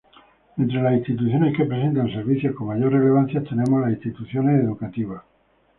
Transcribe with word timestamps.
Entre 0.57 0.81
las 0.81 0.93
instituciones 0.95 1.55
que 1.55 1.65
presentan 1.65 2.11
servicios 2.11 2.55
con 2.55 2.65
mayor 2.69 2.91
relevancia 2.93 3.43
tenemos 3.43 3.81
las 3.81 3.91
instituciones 3.91 4.63
educativas. 4.63 5.21